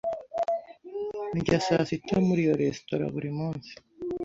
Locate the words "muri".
2.27-2.39